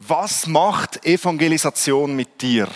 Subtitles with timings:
[0.00, 2.68] Was macht Evangelisation mit dir?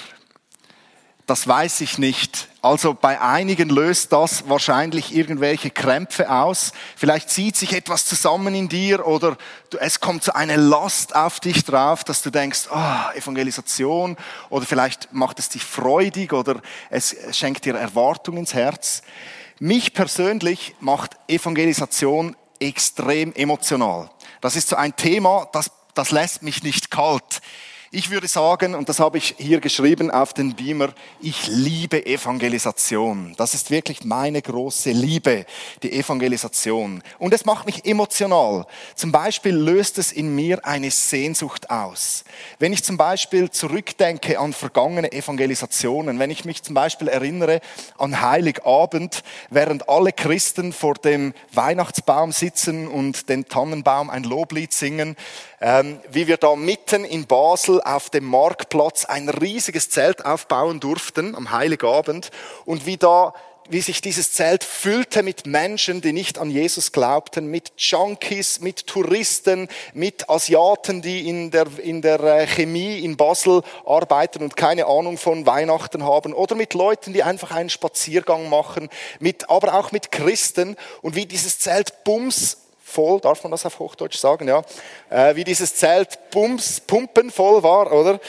[1.27, 2.49] Das weiß ich nicht.
[2.63, 6.73] Also bei einigen löst das wahrscheinlich irgendwelche Krämpfe aus.
[6.97, 9.37] Vielleicht zieht sich etwas zusammen in dir oder
[9.79, 14.17] es kommt so eine Last auf dich drauf, dass du denkst, oh, Evangelisation
[14.51, 16.61] oder vielleicht macht es dich freudig oder
[16.91, 19.03] es schenkt dir Erwartung ins Herz.
[19.61, 24.11] Mich persönlich macht Evangelisation extrem emotional.
[24.41, 27.41] Das ist so ein Thema, das das lässt mich nicht kalt.
[27.95, 33.35] Ich würde sagen, und das habe ich hier geschrieben auf den Beamer, ich liebe Evangelisation.
[33.37, 35.45] Das ist wirklich meine große Liebe,
[35.83, 37.03] die Evangelisation.
[37.19, 38.65] Und es macht mich emotional.
[38.95, 42.25] Zum Beispiel löst es in mir eine Sehnsucht aus.
[42.59, 47.61] Wenn ich zum Beispiel zurückdenke an vergangene Evangelisationen, wenn ich mich zum Beispiel erinnere
[47.99, 55.15] an Heiligabend, während alle Christen vor dem Weihnachtsbaum sitzen und den Tannenbaum ein Loblied singen,
[56.11, 61.53] wie wir da mitten in Basel auf dem Marktplatz ein riesiges Zelt aufbauen durften am
[61.53, 62.31] Heiligabend
[62.65, 63.33] und wie da
[63.69, 68.87] wie sich dieses Zelt füllte mit Menschen, die nicht an Jesus glaubten, mit Junkies, mit
[68.87, 74.87] Touristen, mit Asiaten, die in der, in der äh, Chemie in Basel arbeiten und keine
[74.87, 78.89] Ahnung von Weihnachten haben, oder mit Leuten, die einfach einen Spaziergang machen,
[79.21, 82.59] mit, aber auch mit Christen und wie dieses Zelt bums
[82.93, 84.63] voll, darf man das auf Hochdeutsch sagen, ja,
[85.11, 88.21] äh, wie dieses Zelt bums, pumpenvoll war, oder?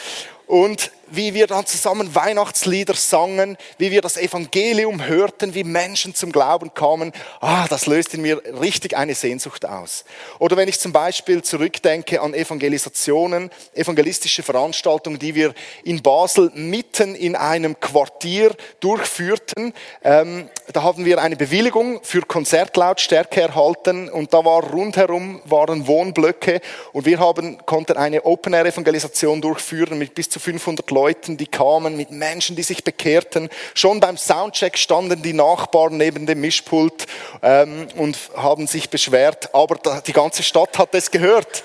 [0.48, 6.32] Und wie wir dann zusammen Weihnachtslieder sangen, wie wir das Evangelium hörten, wie Menschen zum
[6.32, 10.06] Glauben kamen, ah, das löst in mir richtig eine Sehnsucht aus.
[10.40, 17.14] Oder wenn ich zum Beispiel zurückdenke an Evangelisationen, evangelistische Veranstaltungen, die wir in Basel mitten
[17.14, 24.44] in einem Quartier durchführten, ähm, da haben wir eine Bewilligung für Konzertlautstärke erhalten und da
[24.44, 26.60] war rundherum waren Wohnblöcke
[26.92, 31.98] und wir haben, konnten eine Open-Air-Evangelisation durchführen mit bis zu 500 Leuten Leuten, die kamen,
[31.98, 33.50] mit Menschen, die sich bekehrten.
[33.74, 37.08] Schon beim Soundcheck standen die Nachbarn neben dem Mischpult
[37.42, 41.64] ähm, und haben sich beschwert, aber die ganze Stadt hat es gehört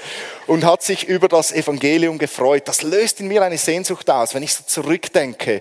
[0.48, 2.66] und hat sich über das Evangelium gefreut.
[2.66, 5.60] Das löst in mir eine Sehnsucht aus, wenn ich so zurückdenke.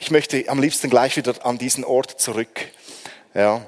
[0.00, 2.66] Ich möchte am liebsten gleich wieder an diesen Ort zurück.
[3.32, 3.64] Ja.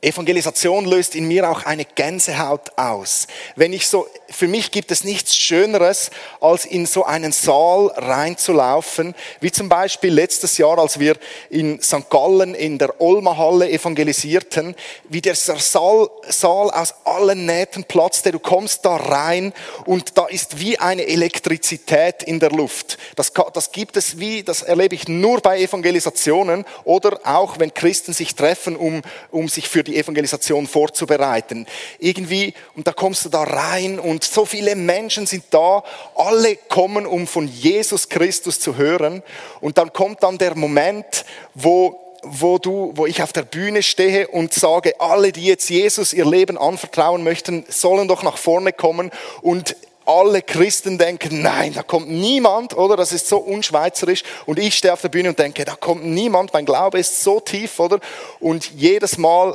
[0.00, 3.28] Evangelisation löst in mir auch eine Gänsehaut aus.
[3.54, 9.14] Wenn ich so, für mich gibt es nichts Schöneres, als in so einen Saal reinzulaufen,
[9.40, 11.16] wie zum Beispiel letztes Jahr, als wir
[11.48, 12.10] in St.
[12.10, 14.74] Gallen in der Olma Halle evangelisierten,
[15.08, 18.30] wie der Saal, Saal aus allen Nähten platzte.
[18.30, 19.54] Du kommst da rein
[19.86, 22.98] und da ist wie eine Elektrizität in der Luft.
[23.16, 28.12] Das, das gibt es wie, das erlebe ich nur bei Evangelisationen oder auch wenn Christen
[28.12, 29.00] sich treffen, um,
[29.30, 31.66] um sich für die Evangelisation vorzubereiten.
[31.98, 35.82] Irgendwie, und da kommst du da rein und so viele Menschen sind da,
[36.14, 39.22] alle kommen, um von Jesus Christus zu hören.
[39.60, 41.24] Und dann kommt dann der Moment,
[41.54, 46.12] wo wo du, wo ich auf der Bühne stehe und sage, alle, die jetzt Jesus
[46.12, 49.76] ihr Leben anvertrauen möchten, sollen doch nach vorne kommen und
[50.08, 52.96] alle Christen denken, nein, da kommt niemand, oder?
[52.96, 54.22] Das ist so unschweizerisch.
[54.46, 56.52] Und ich stehe auf der Bühne und denke, da kommt niemand.
[56.54, 58.00] Mein Glaube ist so tief, oder?
[58.40, 59.54] Und jedes Mal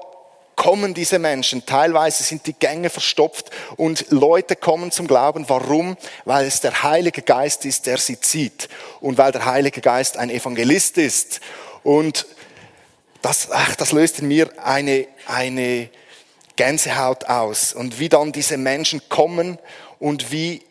[0.55, 1.65] kommen diese Menschen.
[1.65, 5.47] Teilweise sind die Gänge verstopft und Leute kommen zum Glauben.
[5.47, 5.97] Warum?
[6.25, 8.69] Weil es der Heilige Geist ist, der sie zieht.
[9.01, 11.41] Und weil der Heilige Geist ein Evangelist ist.
[11.83, 12.25] Und
[13.21, 15.89] das, ach, das löst in mir eine, eine
[16.55, 17.73] Gänsehaut aus.
[17.73, 19.57] Und wie dann diese Menschen kommen
[19.99, 20.61] und wie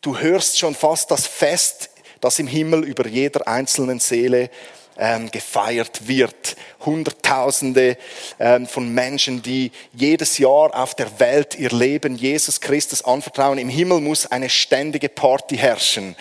[0.00, 4.50] du hörst schon fast das Fest, das im Himmel über jeder einzelnen Seele
[4.98, 6.56] ähm, gefeiert wird.
[6.84, 7.96] Hunderttausende
[8.38, 13.58] ähm, von Menschen, die jedes Jahr auf der Welt ihr Leben Jesus Christus anvertrauen.
[13.58, 16.16] Im Himmel muss eine ständige Party herrschen.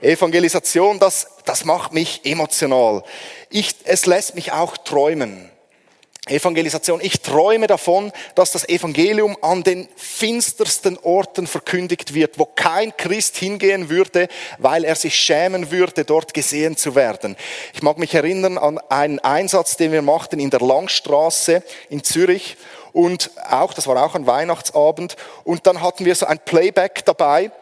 [0.00, 3.02] Evangelisation, das, das macht mich emotional.
[3.50, 5.50] Ich, es lässt mich auch träumen.
[6.28, 7.00] Evangelisation.
[7.00, 13.36] Ich träume davon, dass das Evangelium an den finstersten Orten verkündigt wird, wo kein Christ
[13.36, 14.26] hingehen würde,
[14.58, 17.36] weil er sich schämen würde, dort gesehen zu werden.
[17.74, 22.56] Ich mag mich erinnern an einen Einsatz, den wir machten in der Langstraße in Zürich
[22.92, 27.52] und auch, das war auch ein Weihnachtsabend und dann hatten wir so ein Playback dabei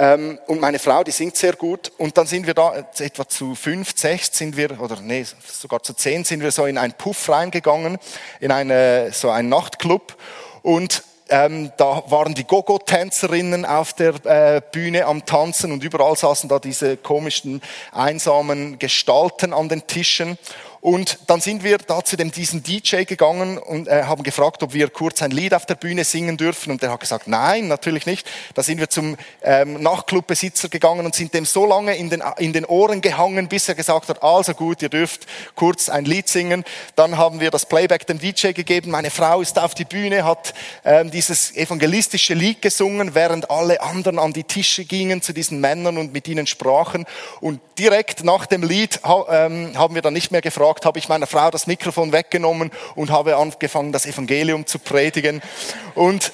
[0.00, 1.92] ähm, und meine Frau, die singt sehr gut.
[1.98, 5.92] Und dann sind wir da, etwa zu fünf, sechs sind wir, oder nee, sogar zu
[5.92, 7.98] zehn sind wir so in einen Puff reingegangen,
[8.40, 10.16] in eine, so einen Nachtclub.
[10.62, 16.48] Und ähm, da waren die Gogo-Tänzerinnen auf der äh, Bühne am Tanzen und überall saßen
[16.48, 17.60] da diese komischen,
[17.92, 20.38] einsamen Gestalten an den Tischen.
[20.80, 24.72] Und dann sind wir da zu dem, diesem DJ gegangen und äh, haben gefragt, ob
[24.72, 26.70] wir kurz ein Lied auf der Bühne singen dürfen.
[26.70, 28.26] Und der hat gesagt, nein, natürlich nicht.
[28.54, 32.54] Da sind wir zum ähm, Nachtclubbesitzer gegangen und sind dem so lange in den, in
[32.54, 36.64] den Ohren gehangen, bis er gesagt hat, also gut, ihr dürft kurz ein Lied singen.
[36.96, 38.90] Dann haben wir das Playback dem DJ gegeben.
[38.90, 40.54] Meine Frau ist auf die Bühne, hat
[40.86, 45.98] ähm, dieses evangelistische Lied gesungen, während alle anderen an die Tische gingen zu diesen Männern
[45.98, 47.04] und mit ihnen sprachen.
[47.42, 51.08] Und direkt nach dem Lied ähm, haben wir dann nicht mehr gefragt, gefragt, habe ich
[51.08, 55.42] meiner Frau das Mikrofon weggenommen und habe angefangen, das Evangelium zu predigen.
[55.94, 56.32] Und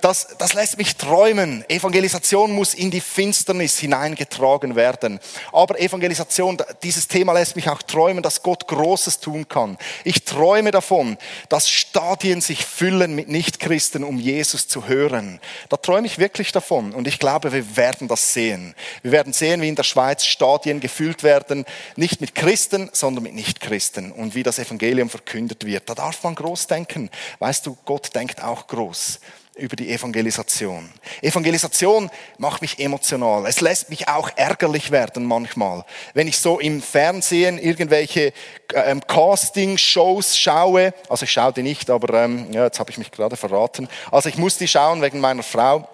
[0.00, 1.64] das, das lässt mich träumen.
[1.68, 5.18] Evangelisation muss in die Finsternis hineingetragen werden.
[5.52, 9.76] Aber Evangelisation, dieses Thema lässt mich auch träumen, dass Gott Großes tun kann.
[10.04, 11.18] Ich träume davon,
[11.48, 15.40] dass Stadien sich füllen mit Nichtchristen, um Jesus zu hören.
[15.68, 16.94] Da träume ich wirklich davon.
[16.94, 18.76] Und ich glaube, wir werden das sehen.
[19.02, 21.64] Wir werden sehen, wie in der Schweiz Stadien gefüllt werden,
[21.96, 24.12] nicht mit Christen, sondern mit Nichtchristen.
[24.12, 25.88] Und wie das Evangelium verkündet wird.
[25.88, 27.10] Da darf man groß denken.
[27.40, 29.18] Weißt du, Gott denkt auch groß
[29.58, 30.88] über die Evangelisation.
[31.20, 33.46] Evangelisation macht mich emotional.
[33.46, 35.84] Es lässt mich auch ärgerlich werden manchmal.
[36.14, 38.32] Wenn ich so im Fernsehen irgendwelche
[38.74, 43.10] ähm, Casting-Shows schaue, also ich schaue die nicht, aber ähm, ja, jetzt habe ich mich
[43.10, 43.88] gerade verraten.
[44.10, 45.88] Also ich muss die schauen wegen meiner Frau.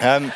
[0.00, 0.32] Ähm,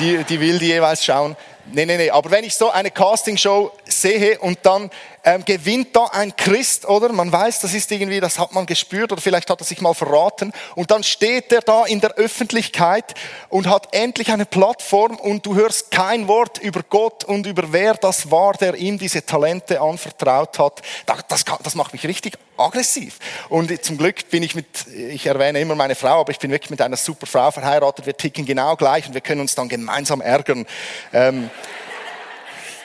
[0.00, 1.36] die, die will die jeweils schauen.
[1.72, 2.10] Nee, nee, nee.
[2.10, 4.90] Aber wenn ich so eine Castingshow sehe und dann
[5.24, 7.10] ähm, gewinnt da ein Christ, oder?
[7.10, 9.94] Man weiß, das ist irgendwie, das hat man gespürt oder vielleicht hat er sich mal
[9.94, 10.52] verraten.
[10.74, 13.14] Und dann steht er da in der Öffentlichkeit
[13.48, 17.94] und hat endlich eine Plattform und du hörst kein Wort über Gott und über wer
[17.94, 20.82] das war, der ihm diese Talente anvertraut hat.
[21.06, 23.18] Das, das macht mich richtig aggressiv.
[23.48, 26.70] Und zum Glück bin ich mit, ich erwähne immer meine Frau, aber ich bin wirklich
[26.70, 28.06] mit einer super Frau verheiratet.
[28.06, 30.66] Wir ticken genau gleich und wir können uns dann gemeinsam ärgern.
[31.12, 31.50] Ähm,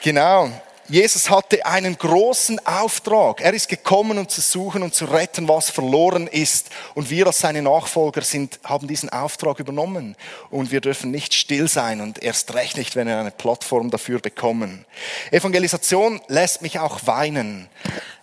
[0.02, 0.50] genau.
[0.90, 3.40] Jesus hatte einen großen Auftrag.
[3.40, 6.68] Er ist gekommen, um zu suchen und zu retten, was verloren ist.
[6.96, 10.16] Und wir als seine Nachfolger sind, haben diesen Auftrag übernommen.
[10.50, 14.18] Und wir dürfen nicht still sein und erst recht nicht, wenn wir eine Plattform dafür
[14.18, 14.84] bekommen.
[15.30, 17.68] Evangelisation lässt mich auch weinen.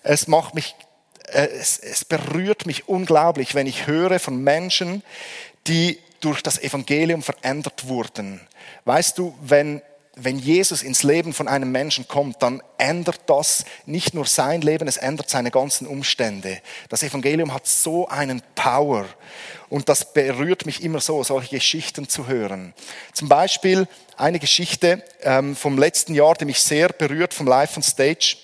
[0.04, 0.76] Es macht mich,
[1.46, 5.04] es, es berührt mich unglaublich, wenn ich höre von Menschen,
[5.68, 8.42] die durch das Evangelium verändert wurden.
[8.86, 9.82] Weißt du, wenn
[10.20, 14.88] wenn Jesus ins Leben von einem Menschen kommt, dann ändert das nicht nur sein Leben,
[14.88, 16.60] es ändert seine ganzen Umstände.
[16.90, 19.06] Das Evangelium hat so einen Power
[19.70, 22.74] und das berührt mich immer so, solche Geschichten zu hören.
[23.14, 23.88] Zum Beispiel
[24.18, 28.38] eine Geschichte ähm, vom letzten Jahr, die mich sehr berührt, vom Live on Stage.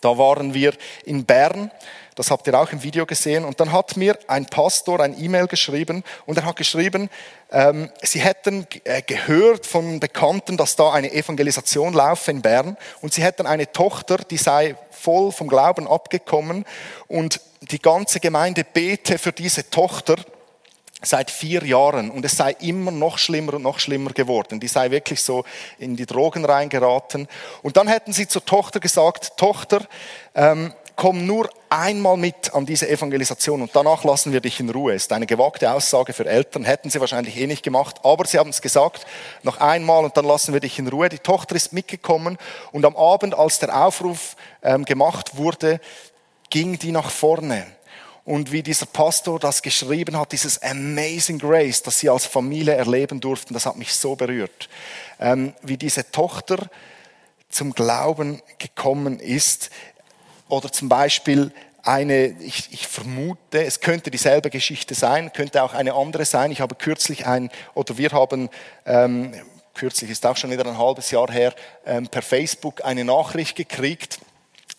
[0.00, 0.72] Da waren wir
[1.04, 1.70] in Bern
[2.14, 3.44] das habt ihr auch im Video gesehen.
[3.44, 7.08] Und dann hat mir ein Pastor ein E-Mail geschrieben und er hat geschrieben,
[7.50, 13.14] ähm, sie hätten äh, gehört von Bekannten, dass da eine Evangelisation laufe in Bern und
[13.14, 16.64] sie hätten eine Tochter, die sei voll vom Glauben abgekommen
[17.08, 20.16] und die ganze Gemeinde bete für diese Tochter
[21.04, 24.60] seit vier Jahren und es sei immer noch schlimmer und noch schlimmer geworden.
[24.60, 25.44] Die sei wirklich so
[25.78, 27.28] in die Drogen reingeraten.
[27.62, 29.84] Und dann hätten sie zur Tochter gesagt, Tochter,
[30.34, 34.94] ähm, komm nur einmal mit an diese Evangelisation und danach lassen wir dich in Ruhe.
[34.94, 38.50] Ist eine gewagte Aussage für Eltern, hätten sie wahrscheinlich eh nicht gemacht, aber sie haben
[38.50, 39.06] es gesagt,
[39.42, 41.08] noch einmal und dann lassen wir dich in Ruhe.
[41.08, 42.38] Die Tochter ist mitgekommen
[42.72, 45.80] und am Abend, als der Aufruf ähm, gemacht wurde,
[46.50, 47.66] ging die nach vorne.
[48.24, 53.20] Und wie dieser Pastor das geschrieben hat, dieses Amazing Grace, das sie als Familie erleben
[53.20, 54.68] durften, das hat mich so berührt.
[55.18, 56.70] Ähm, wie diese Tochter
[57.48, 59.70] zum Glauben gekommen ist,
[60.52, 61.50] oder zum Beispiel
[61.82, 66.52] eine, ich, ich, vermute, es könnte dieselbe Geschichte sein, könnte auch eine andere sein.
[66.52, 68.50] Ich habe kürzlich ein, oder wir haben,
[68.84, 69.32] ähm,
[69.72, 71.54] kürzlich ist auch schon wieder ein halbes Jahr her,
[71.86, 74.18] ähm, per Facebook eine Nachricht gekriegt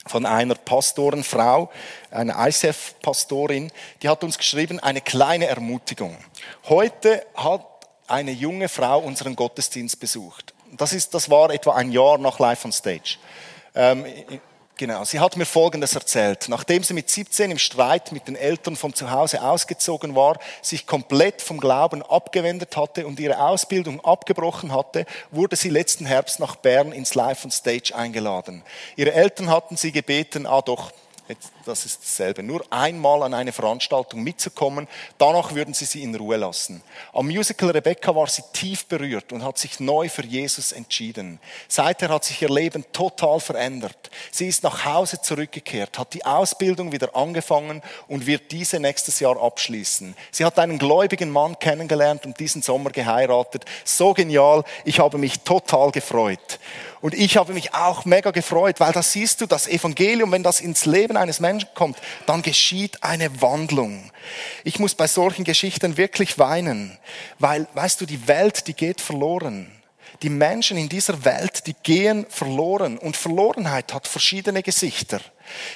[0.05, 1.71] von einer Pastorenfrau,
[2.11, 3.71] einer ICF-Pastorin,
[4.03, 6.15] die hat uns geschrieben, eine kleine Ermutigung.
[6.69, 7.65] Heute hat
[8.07, 10.53] eine junge Frau unseren Gottesdienst besucht.
[10.73, 13.17] Das, ist, das war etwa ein Jahr nach Live on Stage.
[13.73, 14.05] Ähm,
[14.75, 16.45] Genau, sie hat mir Folgendes erzählt.
[16.49, 20.87] Nachdem sie mit 17 im Streit mit den Eltern von zu Hause ausgezogen war, sich
[20.87, 26.55] komplett vom Glauben abgewendet hatte und ihre Ausbildung abgebrochen hatte, wurde sie letzten Herbst nach
[26.55, 28.63] Bern ins Live on Stage eingeladen.
[28.95, 30.91] Ihre Eltern hatten sie gebeten, ah doch,
[31.27, 32.43] jetzt das ist dasselbe.
[32.43, 36.81] Nur einmal an eine Veranstaltung mitzukommen, danach würden sie sie in Ruhe lassen.
[37.13, 41.39] Am Musical Rebecca war sie tief berührt und hat sich neu für Jesus entschieden.
[41.67, 44.11] Seither hat sich ihr Leben total verändert.
[44.31, 49.41] Sie ist nach Hause zurückgekehrt, hat die Ausbildung wieder angefangen und wird diese nächstes Jahr
[49.41, 50.15] abschließen.
[50.31, 53.65] Sie hat einen gläubigen Mann kennengelernt und diesen Sommer geheiratet.
[53.85, 56.59] So genial, ich habe mich total gefreut.
[57.03, 60.61] Und ich habe mich auch mega gefreut, weil da siehst du, das Evangelium, wenn das
[60.61, 64.11] ins Leben eines Menschen kommt, dann geschieht eine Wandlung.
[64.63, 66.97] Ich muss bei solchen Geschichten wirklich weinen,
[67.39, 69.71] weil, weißt du, die Welt, die geht verloren.
[70.21, 72.97] Die Menschen in dieser Welt, die gehen verloren.
[72.97, 75.19] Und Verlorenheit hat verschiedene Gesichter.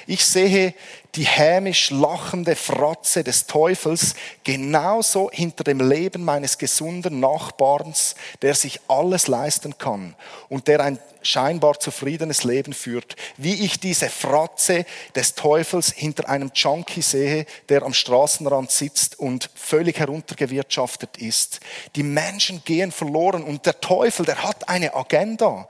[0.06, 0.74] Ich sehe
[1.14, 8.80] die hämisch lachende Fratze des Teufels genauso hinter dem Leben meines gesunden Nachbarns, der sich
[8.88, 10.14] alles leisten kann
[10.48, 14.84] und der ein scheinbar zufriedenes Leben führt, wie ich diese Fratze
[15.14, 21.60] des Teufels hinter einem Junkie sehe, der am Straßenrand sitzt und völlig heruntergewirtschaftet ist.
[21.96, 25.68] Die Menschen gehen verloren und der Teufel, der hat eine Agenda.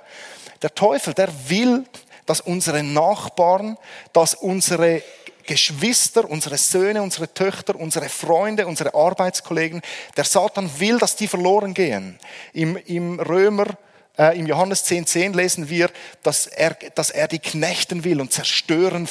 [0.63, 1.85] Der Teufel, der will
[2.29, 3.79] dass unsere Nachbarn,
[4.13, 5.03] dass unsere
[5.45, 9.81] Geschwister, unsere Söhne, unsere Töchter, unsere Freunde, unsere Arbeitskollegen,
[10.17, 12.19] der Satan will, dass die verloren gehen.
[12.53, 13.67] Im, im Römer,
[14.19, 15.91] äh, im Johannes 10, 10 lesen wir,
[16.23, 19.09] dass er, dass er die knechten will und zerstören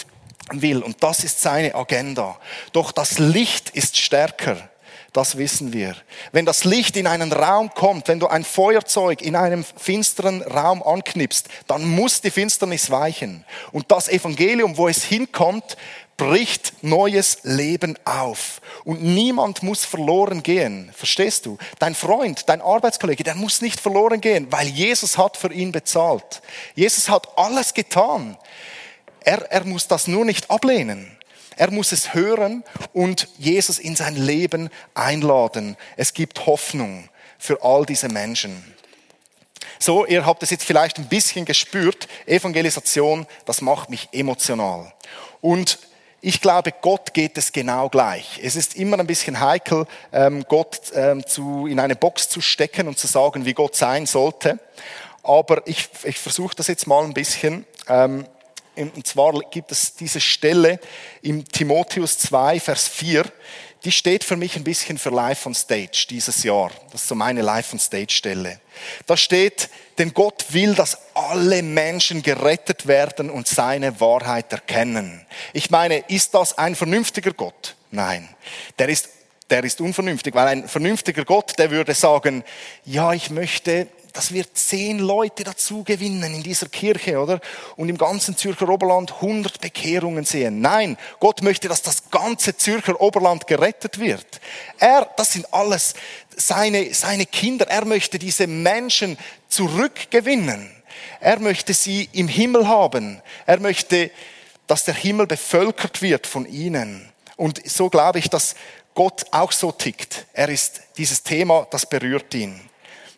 [0.52, 0.84] will.
[0.84, 2.40] Und das ist seine Agenda.
[2.72, 4.70] Doch das Licht ist stärker.
[5.14, 5.96] Das wissen wir.
[6.32, 10.84] Wenn das Licht in einen Raum kommt, wenn du ein Feuerzeug in einem finsteren Raum
[10.84, 13.46] anknipst, dann muss die Finsternis weichen.
[13.72, 15.78] Und das Evangelium, wo es hinkommt,
[16.18, 18.60] bricht neues Leben auf.
[18.84, 20.92] Und niemand muss verloren gehen.
[20.94, 21.58] Verstehst du?
[21.80, 26.42] Dein Freund, dein Arbeitskollege, der muss nicht verloren gehen, weil Jesus hat für ihn bezahlt.
[26.74, 28.36] Jesus hat alles getan.
[29.22, 31.17] Er, er muss das nur nicht ablehnen.
[31.58, 35.76] Er muss es hören und Jesus in sein Leben einladen.
[35.98, 38.64] Es gibt Hoffnung für all diese Menschen.
[39.80, 42.08] So, ihr habt es jetzt vielleicht ein bisschen gespürt.
[42.26, 44.94] Evangelisation, das macht mich emotional.
[45.42, 45.80] Und
[46.22, 48.40] ich glaube, Gott geht es genau gleich.
[48.44, 52.88] Es ist immer ein bisschen heikel, ähm, Gott ähm, zu, in eine Box zu stecken
[52.88, 54.60] und zu sagen, wie Gott sein sollte.
[55.22, 57.66] Aber ich, ich versuche das jetzt mal ein bisschen.
[57.88, 58.26] Ähm,
[58.78, 60.80] und zwar gibt es diese Stelle
[61.22, 63.26] im Timotheus 2, Vers 4,
[63.84, 66.72] die steht für mich ein bisschen für Live on Stage dieses Jahr.
[66.92, 68.60] Das ist so meine Live on Stage Stelle.
[69.06, 75.26] Da steht, denn Gott will, dass alle Menschen gerettet werden und seine Wahrheit erkennen.
[75.54, 77.76] Ich meine, ist das ein vernünftiger Gott?
[77.92, 78.28] Nein.
[78.78, 79.10] Der ist
[79.50, 82.44] der ist unvernünftig, weil ein vernünftiger Gott, der würde sagen,
[82.84, 87.40] ja, ich möchte dass wir zehn Leute dazu gewinnen in dieser Kirche, oder?
[87.76, 90.62] Und im ganzen Zürcher Oberland 100 Bekehrungen sehen.
[90.62, 94.42] Nein, Gott möchte, dass das ganze Zürcher Oberland gerettet wird.
[94.80, 95.94] Er, das sind alles
[96.36, 97.68] seine, seine Kinder.
[97.68, 99.18] Er möchte diese Menschen
[99.50, 100.72] zurückgewinnen.
[101.20, 103.22] Er möchte sie im Himmel haben.
[103.46, 104.12] Er möchte,
[104.68, 107.10] dass der Himmel bevölkert wird von ihnen.
[107.36, 108.56] Und so glaube ich, dass
[108.94, 110.26] Gott auch so tickt.
[110.34, 112.67] Er ist dieses Thema, das berührt ihn.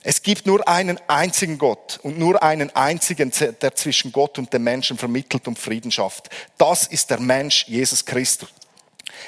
[0.01, 4.63] Es gibt nur einen einzigen Gott und nur einen einzigen, der zwischen Gott und dem
[4.63, 6.29] Menschen vermittelt und Frieden schafft.
[6.58, 8.50] Das ist der Mensch Jesus Christus.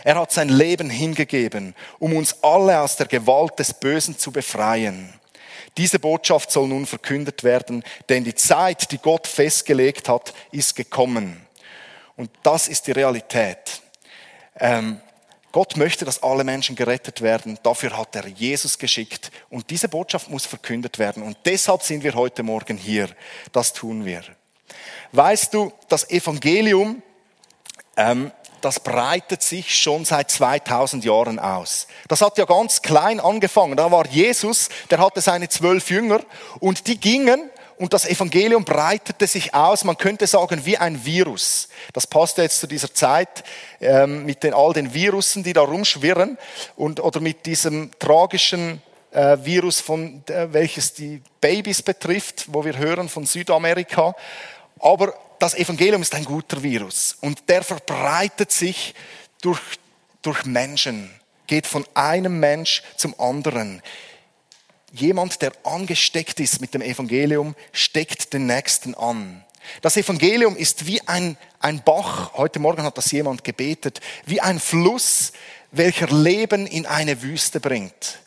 [0.03, 5.13] Er hat sein Leben hingegeben, um uns alle aus der Gewalt des Bösen zu befreien.
[5.77, 11.45] Diese Botschaft soll nun verkündet werden, denn die Zeit, die Gott festgelegt hat, ist gekommen.
[12.15, 13.81] Und das ist die Realität.
[14.59, 15.01] Ähm,
[15.51, 17.59] Gott möchte, dass alle Menschen gerettet werden.
[17.63, 19.31] Dafür hat er Jesus geschickt.
[19.49, 21.23] Und diese Botschaft muss verkündet werden.
[21.23, 23.09] Und deshalb sind wir heute Morgen hier.
[23.51, 24.23] Das tun wir.
[25.11, 27.01] Weißt du, das Evangelium,
[27.97, 28.31] ähm,
[28.61, 31.87] das breitet sich schon seit 2000 Jahren aus.
[32.07, 33.75] Das hat ja ganz klein angefangen.
[33.75, 36.21] Da war Jesus, der hatte seine zwölf Jünger
[36.59, 37.49] und die gingen
[37.81, 41.67] und das Evangelium breitete sich aus, man könnte sagen, wie ein Virus.
[41.93, 43.43] Das passt jetzt zu dieser Zeit
[43.79, 46.37] ähm, mit den, all den Virussen, die da rumschwirren
[46.75, 52.77] und, oder mit diesem tragischen äh, Virus, von, äh, welches die Babys betrifft, wo wir
[52.77, 54.15] hören von Südamerika.
[54.79, 58.93] Aber das Evangelium ist ein guter Virus und der verbreitet sich
[59.41, 59.59] durch,
[60.21, 61.09] durch Menschen,
[61.47, 63.81] geht von einem Mensch zum anderen
[64.91, 69.43] jemand, der angesteckt ist mit dem Evangelium, steckt den Nächsten an.
[69.81, 74.59] Das Evangelium ist wie ein, ein Bach, heute Morgen hat das jemand gebetet, wie ein
[74.59, 75.31] Fluss,
[75.71, 78.19] welcher Leben in eine Wüste bringt.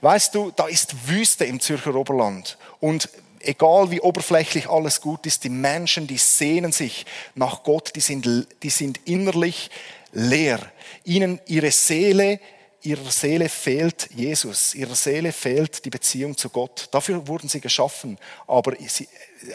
[0.00, 3.08] Weißt du, da ist Wüste im Zürcher Oberland und
[3.40, 8.28] egal wie oberflächlich alles gut ist, die Menschen, die sehnen sich nach Gott, die sind,
[8.62, 9.70] die sind innerlich
[10.12, 10.60] leer.
[11.04, 12.38] Ihnen ihre Seele,
[12.82, 16.88] ihrer Seele fehlt Jesus, ihrer Seele fehlt die Beziehung zu Gott.
[16.90, 19.08] Dafür wurden sie geschaffen, aber, sie,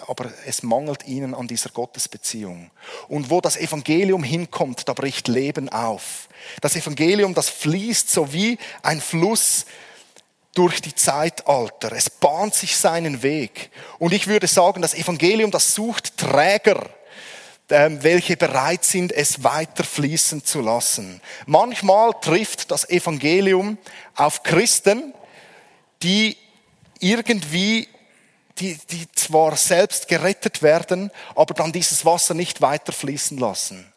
[0.07, 2.71] aber es mangelt ihnen an dieser Gottesbeziehung.
[3.07, 6.29] Und wo das Evangelium hinkommt, da bricht Leben auf.
[6.61, 9.65] Das Evangelium, das fließt so wie ein Fluss
[10.53, 11.91] durch die Zeitalter.
[11.91, 13.69] Es bahnt sich seinen Weg.
[13.99, 16.89] Und ich würde sagen, das Evangelium, das sucht Träger,
[17.69, 21.21] welche bereit sind, es weiter fließen zu lassen.
[21.45, 23.77] Manchmal trifft das Evangelium
[24.15, 25.13] auf Christen,
[26.01, 26.37] die
[26.99, 27.87] irgendwie,
[28.59, 33.91] die, die zwar selbst gerettet werden, aber dann dieses Wasser nicht weiter fließen lassen.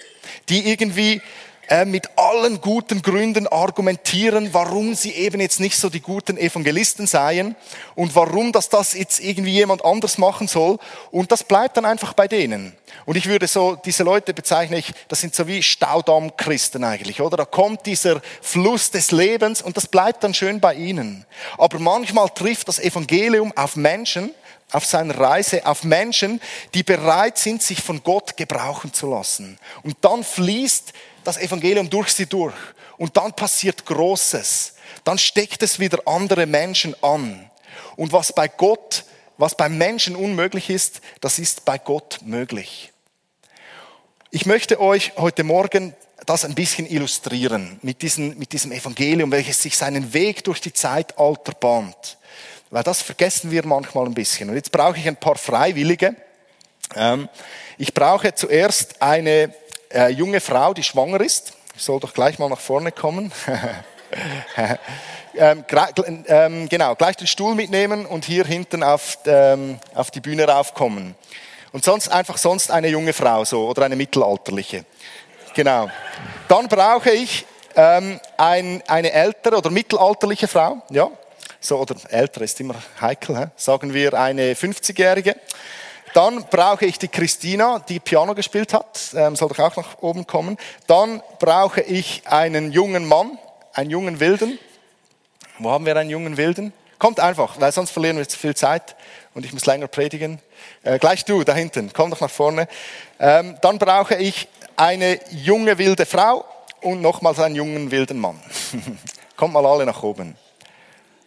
[0.48, 1.22] Die irgendwie
[1.70, 7.06] äh, mit allen guten Gründen argumentieren, warum sie eben jetzt nicht so die guten Evangelisten
[7.06, 7.54] seien
[7.94, 10.78] und warum das das jetzt irgendwie jemand anders machen soll.
[11.12, 12.72] Und das bleibt dann einfach bei denen.
[13.06, 17.36] Und ich würde so, diese Leute bezeichne ich, das sind so wie Staudamm-Christen eigentlich, oder?
[17.36, 21.24] Da kommt dieser Fluss des Lebens und das bleibt dann schön bei ihnen.
[21.56, 24.34] Aber manchmal trifft das Evangelium auf Menschen,
[24.72, 26.40] auf seiner Reise auf Menschen,
[26.74, 29.58] die bereit sind, sich von Gott gebrauchen zu lassen.
[29.82, 30.92] Und dann fließt
[31.24, 32.54] das Evangelium durch sie durch.
[32.96, 34.74] Und dann passiert Großes.
[35.04, 37.50] Dann steckt es wieder andere Menschen an.
[37.96, 39.04] Und was bei Gott,
[39.38, 42.92] was beim Menschen unmöglich ist, das ist bei Gott möglich.
[44.30, 45.94] Ich möchte euch heute Morgen
[46.26, 50.72] das ein bisschen illustrieren mit, diesem, mit diesem Evangelium, welches sich seinen Weg durch die
[50.72, 52.18] Zeitalter bahnt.
[52.70, 54.48] Weil das vergessen wir manchmal ein bisschen.
[54.48, 56.14] Und jetzt brauche ich ein paar Freiwillige.
[56.94, 57.28] Ähm,
[57.78, 59.52] ich brauche zuerst eine
[59.92, 63.32] äh, junge Frau, die schwanger ist, soll doch gleich mal nach vorne kommen.
[65.36, 65.64] ähm,
[66.26, 71.14] ähm, genau, gleich den Stuhl mitnehmen und hier hinten auf, ähm, auf die Bühne raufkommen.
[71.72, 74.84] Und sonst einfach sonst eine junge Frau so oder eine mittelalterliche.
[75.54, 75.88] Genau.
[76.48, 81.10] Dann brauche ich ähm, ein, eine ältere oder mittelalterliche Frau, ja.
[81.62, 83.44] So, oder älter ist immer heikel, he?
[83.56, 85.36] sagen wir eine 50-Jährige.
[86.12, 90.26] Dann brauche ich die Christina, die Piano gespielt hat, ähm, soll doch auch nach oben
[90.26, 90.56] kommen.
[90.86, 93.38] Dann brauche ich einen jungen Mann,
[93.72, 94.58] einen jungen Wilden.
[95.58, 96.72] Wo haben wir einen jungen Wilden?
[96.98, 98.96] Kommt einfach, weil sonst verlieren wir zu viel Zeit
[99.34, 100.40] und ich muss länger predigen.
[100.82, 102.68] Äh, gleich du, da hinten, komm doch nach vorne.
[103.18, 106.44] Ähm, dann brauche ich eine junge wilde Frau
[106.80, 108.40] und nochmals einen jungen wilden Mann.
[109.36, 110.36] Kommt mal alle nach oben.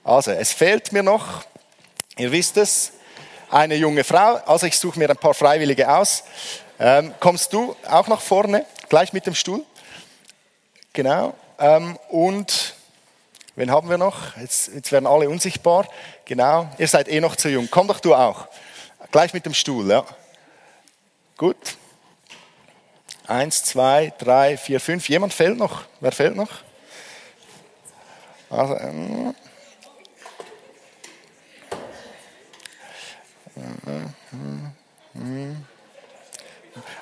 [0.04, 1.44] Also, es fehlt mir noch,
[2.18, 2.94] ihr wisst es,
[3.54, 4.36] eine junge Frau.
[4.46, 6.24] Also ich suche mir ein paar Freiwillige aus.
[6.80, 9.64] Ähm, kommst du auch nach vorne, gleich mit dem Stuhl?
[10.92, 11.36] Genau.
[11.60, 12.74] Ähm, und
[13.56, 14.36] wen haben wir noch?
[14.38, 15.88] Jetzt, jetzt werden alle unsichtbar.
[16.26, 16.68] Genau.
[16.80, 17.68] Ihr seid eh noch zu jung.
[17.70, 18.48] Komm doch du auch.
[19.12, 20.04] Gleich mit dem Stuhl, ja.
[21.38, 21.78] Gut.
[23.28, 25.08] Eins, zwei, drei, vier, fünf.
[25.08, 25.84] Jemand fehlt noch?
[26.00, 26.50] Wer fehlt noch?
[28.50, 29.36] Also, ähm,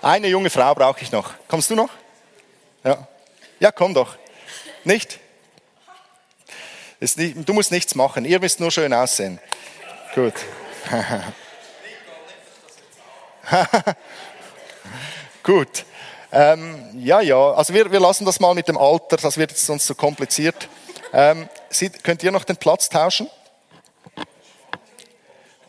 [0.02, 1.34] Eine junge Frau brauche ich noch.
[1.48, 1.90] Kommst du noch?
[2.84, 3.08] Ja.
[3.60, 4.18] Ja, komm doch.
[4.84, 5.20] Nicht?
[7.00, 7.48] nicht?
[7.48, 8.26] Du musst nichts machen.
[8.26, 9.40] Ihr müsst nur schön aussehen.
[10.16, 10.34] Gut.
[15.44, 15.86] Gut.
[16.32, 17.52] Ähm, ja, ja.
[17.54, 19.18] Also wir, wir lassen das mal mit dem Alter.
[19.18, 20.68] Das wird jetzt sonst so kompliziert.
[21.14, 21.50] Ähm,
[22.04, 23.30] könnt ihr noch den Platz tauschen?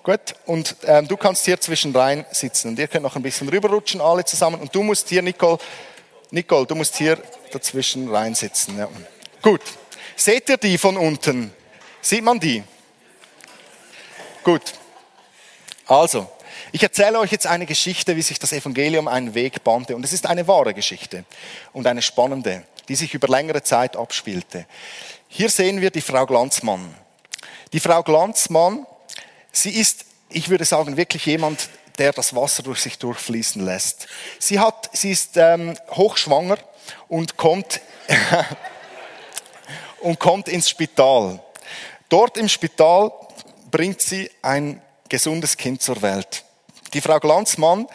[0.02, 3.48] Gut, und ähm, du kannst hier zwischen rein sitzen und ihr könnt noch ein bisschen
[3.48, 4.60] rüberrutschen, alle zusammen.
[4.60, 5.58] Und du musst hier, Nicole,
[6.30, 8.76] Nicole, du musst hier dazwischen rein sitzen.
[8.78, 8.88] Ja.
[9.40, 9.60] Gut,
[10.16, 11.52] seht ihr die von unten?
[12.00, 12.64] Sieht man die?
[14.42, 14.74] Gut,
[15.86, 16.26] also,
[16.72, 19.94] ich erzähle euch jetzt eine Geschichte, wie sich das Evangelium einen Weg bahnte.
[19.94, 21.24] Und es ist eine wahre Geschichte
[21.72, 24.66] und eine spannende, die sich über längere Zeit abspielte.
[25.28, 26.94] Hier sehen wir die Frau Glanzmann.
[27.72, 28.86] Die Frau Glanzmann
[29.52, 34.08] Sie ist, ich würde sagen, wirklich jemand, der das Wasser durch sich durchfließen lässt.
[34.38, 36.56] Sie, hat, sie ist ähm, hochschwanger
[37.08, 37.80] und kommt,
[40.00, 41.38] und kommt ins Spital.
[42.08, 43.12] Dort im Spital
[43.70, 46.44] bringt sie ein gesundes Kind zur Welt.
[46.94, 47.86] Die Frau Glanzmann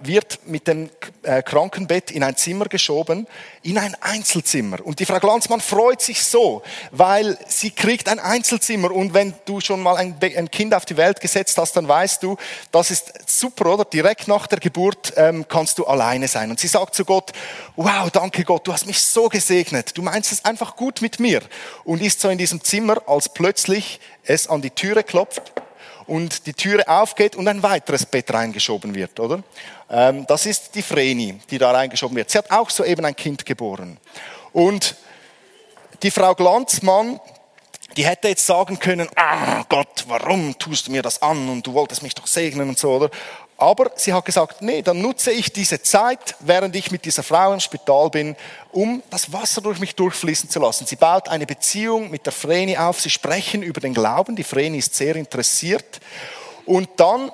[0.00, 0.90] wird mit dem
[1.22, 3.26] äh, Krankenbett in ein Zimmer geschoben,
[3.62, 4.84] in ein Einzelzimmer.
[4.84, 8.90] Und die Frau Glanzmann freut sich so, weil sie kriegt ein Einzelzimmer.
[8.90, 12.22] Und wenn du schon mal ein, ein Kind auf die Welt gesetzt hast, dann weißt
[12.22, 12.36] du,
[12.72, 13.84] das ist super, oder?
[13.84, 16.50] Direkt nach der Geburt ähm, kannst du alleine sein.
[16.50, 17.32] Und sie sagt zu Gott,
[17.76, 19.96] wow, danke Gott, du hast mich so gesegnet.
[19.96, 21.40] Du meinst es einfach gut mit mir.
[21.84, 25.52] Und ist so in diesem Zimmer, als plötzlich es an die Türe klopft
[26.06, 29.42] und die Türe aufgeht und ein weiteres Bett reingeschoben wird, oder?
[29.90, 32.30] Ähm, das ist die Vreni, die da reingeschoben wird.
[32.30, 33.98] Sie hat auch soeben ein Kind geboren.
[34.52, 34.96] Und
[36.02, 37.20] die Frau Glanzmann,
[37.96, 41.72] die hätte jetzt sagen können, ah Gott, warum tust du mir das an und du
[41.72, 43.10] wolltest mich doch segnen und so, oder?
[43.56, 47.52] Aber sie hat gesagt, nee, dann nutze ich diese Zeit, während ich mit dieser Frau
[47.52, 48.36] im Spital bin,
[48.72, 50.86] um das Wasser durch mich durchfließen zu lassen.
[50.86, 54.78] Sie baut eine Beziehung mit der Vreni auf, sie sprechen über den Glauben, die Vreni
[54.78, 56.00] ist sehr interessiert.
[56.66, 57.30] Und dann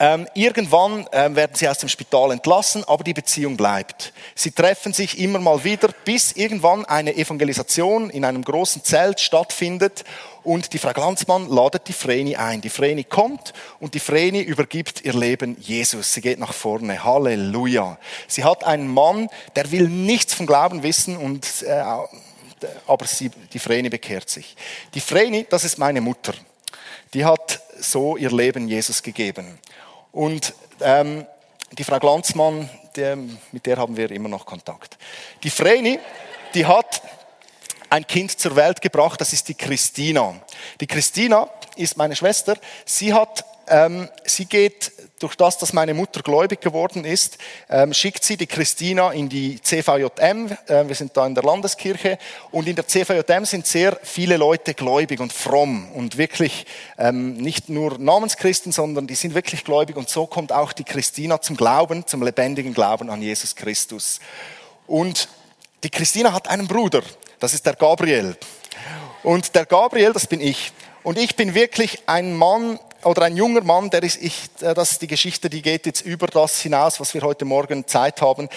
[0.00, 4.14] ähm, irgendwann ähm, werden sie aus dem Spital entlassen, aber die Beziehung bleibt.
[4.34, 10.04] Sie treffen sich immer mal wieder, bis irgendwann eine Evangelisation in einem großen Zelt stattfindet
[10.42, 12.62] und die Frau Glanzmann ladet die Vreni ein.
[12.62, 16.14] Die Vreni kommt und die Vreni übergibt ihr Leben Jesus.
[16.14, 17.04] Sie geht nach vorne.
[17.04, 17.98] Halleluja.
[18.26, 21.84] Sie hat einen Mann, der will nichts vom Glauben wissen und äh,
[22.86, 24.56] aber sie, die Vreni bekehrt sich.
[24.94, 26.32] Die Vreni, das ist meine Mutter.
[27.12, 29.58] Die hat so ihr Leben Jesus gegeben.
[30.12, 31.26] Und ähm,
[31.72, 34.98] die Frau Glanzmann, der, mit der haben wir immer noch Kontakt.
[35.42, 35.98] Die Vreni,
[36.54, 37.02] die hat
[37.88, 40.34] ein Kind zur Welt gebracht, das ist die Christina.
[40.80, 42.56] Die Christina ist meine Schwester.
[42.84, 43.44] Sie hat,
[44.24, 49.12] sie geht durch das, dass meine Mutter gläubig geworden ist, ähm, schickt sie die Christina
[49.12, 50.56] in die CVJM.
[50.66, 52.18] Äh, wir sind da in der Landeskirche
[52.50, 56.66] und in der CVJM sind sehr viele Leute gläubig und fromm und wirklich
[56.98, 61.40] ähm, nicht nur Namenschristen, sondern die sind wirklich gläubig und so kommt auch die Christina
[61.40, 64.20] zum Glauben, zum lebendigen Glauben an Jesus Christus.
[64.86, 65.28] Und
[65.84, 67.02] die Christina hat einen Bruder,
[67.38, 68.36] das ist der Gabriel.
[69.22, 70.72] Und der Gabriel, das bin ich.
[71.02, 74.92] Und ich bin wirklich ein Mann, oder ein junger Mann, der ist, ich, äh, das
[74.92, 78.48] ist die Geschichte, die geht jetzt über das hinaus, was wir heute Morgen Zeit haben.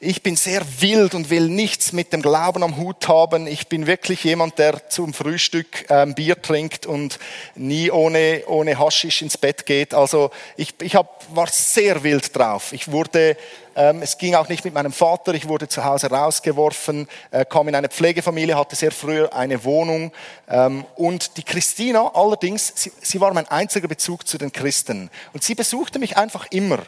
[0.00, 3.46] Ich bin sehr wild und will nichts mit dem Glauben am Hut haben.
[3.46, 7.20] Ich bin wirklich jemand, der zum Frühstück ähm, Bier trinkt und
[7.54, 9.94] nie ohne, ohne Haschisch ins Bett geht.
[9.94, 12.72] Also ich, ich hab, war sehr wild drauf.
[12.72, 13.36] Ich wurde
[13.74, 15.34] es ging auch nicht mit meinem Vater.
[15.34, 20.12] Ich wurde zu Hause rausgeworfen, äh, kam in eine Pflegefamilie, hatte sehr früh eine Wohnung.
[20.48, 25.10] Ähm, und die Christina allerdings, sie, sie war mein einziger Bezug zu den Christen.
[25.32, 26.78] Und sie besuchte mich einfach immer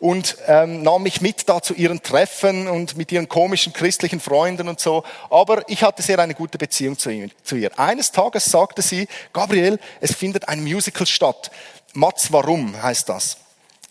[0.00, 4.68] und ähm, nahm mich mit da zu ihren Treffen und mit ihren komischen christlichen Freunden
[4.68, 5.04] und so.
[5.30, 7.78] Aber ich hatte sehr eine gute Beziehung zu ihr.
[7.78, 11.50] Eines Tages sagte sie, Gabriel, es findet ein Musical statt.
[11.94, 13.43] Mats, warum heißt das?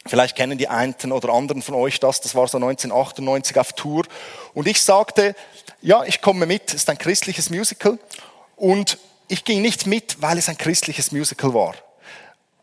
[0.05, 2.19] Vielleicht kennen die einen oder anderen von euch das.
[2.19, 4.03] Das war so 1998 auf Tour.
[4.53, 5.35] Und ich sagte,
[5.81, 6.69] ja, ich komme mit.
[6.69, 7.97] Es ist ein christliches Musical.
[8.57, 11.75] Und ich ging nicht mit, weil es ein christliches Musical war.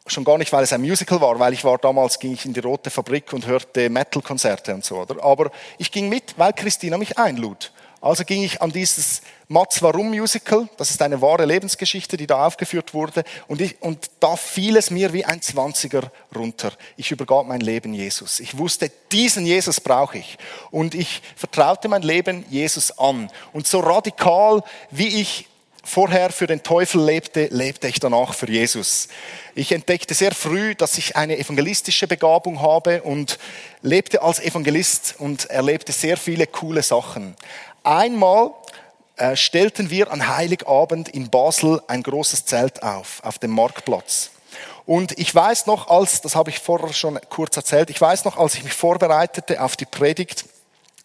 [0.07, 2.53] Schon gar nicht, weil es ein Musical war, weil ich war damals, ging ich in
[2.53, 5.23] die Rote Fabrik und hörte Metal-Konzerte und so, oder?
[5.23, 7.73] Aber ich ging mit, weil Christina mich einlud.
[8.01, 12.47] Also ging ich an dieses Mats Warum Musical, das ist eine wahre Lebensgeschichte, die da
[12.47, 16.73] aufgeführt wurde, und, ich, und da fiel es mir wie ein Zwanziger runter.
[16.97, 18.41] Ich übergab mein Leben Jesus.
[18.41, 20.39] Ich wusste, diesen Jesus brauche ich.
[20.71, 23.31] Und ich vertraute mein Leben Jesus an.
[23.53, 25.49] Und so radikal, wie ich
[25.83, 29.09] vorher für den Teufel lebte, lebte ich danach für Jesus.
[29.55, 33.39] Ich entdeckte sehr früh, dass ich eine evangelistische Begabung habe und
[33.83, 37.35] lebte als Evangelist und erlebte sehr viele coole Sachen.
[37.83, 38.53] Einmal
[39.17, 44.31] äh, stellten wir an Heiligabend in Basel ein großes Zelt auf, auf dem Marktplatz.
[44.87, 48.37] Und ich weiß noch, als, das habe ich vorher schon kurz erzählt, ich weiß noch,
[48.37, 50.47] als ich mich vorbereitete auf die Predigt,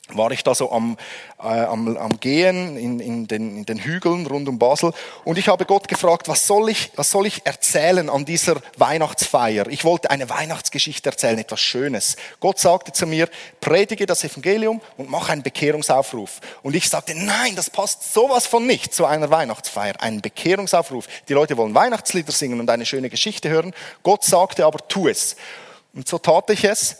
[0.09, 0.97] war ich da so am,
[1.39, 5.47] äh, am, am Gehen in, in, den, in den Hügeln rund um Basel und ich
[5.47, 9.67] habe Gott gefragt, was soll, ich, was soll ich erzählen an dieser Weihnachtsfeier?
[9.67, 12.17] Ich wollte eine Weihnachtsgeschichte erzählen, etwas Schönes.
[12.39, 13.27] Gott sagte zu mir,
[13.61, 16.39] predige das Evangelium und mach einen Bekehrungsaufruf.
[16.61, 21.07] Und ich sagte, nein, das passt sowas von nicht zu einer Weihnachtsfeier, einen Bekehrungsaufruf.
[21.27, 23.73] Die Leute wollen Weihnachtslieder singen und eine schöne Geschichte hören.
[24.03, 25.35] Gott sagte aber, tu es.
[25.95, 26.97] Und so tat ich es.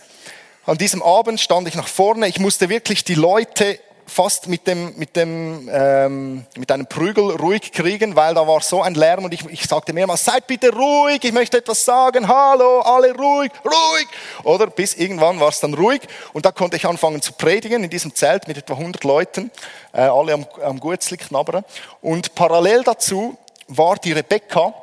[0.67, 2.27] An diesem Abend stand ich nach vorne.
[2.27, 7.71] Ich musste wirklich die Leute fast mit dem mit dem ähm, mit einem Prügel ruhig
[7.71, 11.23] kriegen, weil da war so ein Lärm und ich, ich sagte mehrmals: Seid bitte ruhig,
[11.23, 12.27] ich möchte etwas sagen.
[12.27, 14.07] Hallo, alle ruhig, ruhig.
[14.43, 16.01] Oder bis irgendwann war es dann ruhig
[16.33, 19.51] und da konnte ich anfangen zu predigen in diesem Zelt mit etwa 100 Leuten,
[19.93, 21.63] äh, alle am, am Gurzli knabbern.
[22.01, 24.73] Und parallel dazu war die Rebecca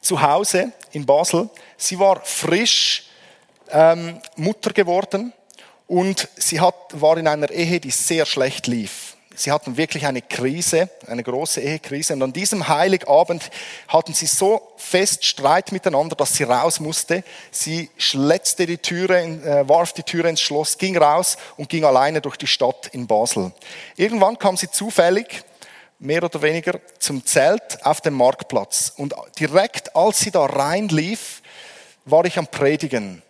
[0.00, 1.50] zu Hause in Basel.
[1.76, 3.06] Sie war frisch
[3.70, 5.32] ähm, Mutter geworden
[5.86, 9.16] und sie hat, war in einer Ehe, die sehr schlecht lief.
[9.36, 12.14] Sie hatten wirklich eine Krise, eine große Ehekrise.
[12.14, 13.50] Und an diesem Heiligabend
[13.86, 17.22] hatten sie so fest Streit miteinander, dass sie raus musste.
[17.50, 22.22] Sie schletzte die Türe, äh, warf die Türe ins Schloss, ging raus und ging alleine
[22.22, 23.52] durch die Stadt in Basel.
[23.96, 25.44] Irgendwann kam sie zufällig
[25.98, 28.92] mehr oder weniger zum Zelt auf dem Marktplatz.
[28.96, 31.42] Und direkt als sie da reinlief,
[32.06, 33.22] war ich am Predigen.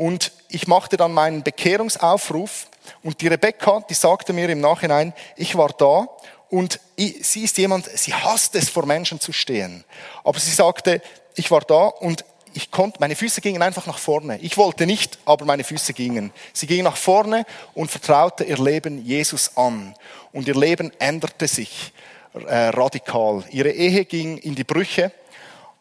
[0.00, 2.68] Und ich machte dann meinen Bekehrungsaufruf
[3.02, 6.08] und die Rebecca, die sagte mir im Nachhinein, ich war da
[6.48, 9.84] und sie ist jemand, sie hasst es, vor Menschen zu stehen.
[10.24, 11.02] Aber sie sagte,
[11.34, 14.38] ich war da und ich konnte, meine Füße gingen einfach nach vorne.
[14.38, 16.32] Ich wollte nicht, aber meine Füße gingen.
[16.54, 19.94] Sie gingen nach vorne und vertraute ihr Leben Jesus an.
[20.32, 21.92] Und ihr Leben änderte sich
[22.32, 23.44] äh, radikal.
[23.50, 25.12] Ihre Ehe ging in die Brüche,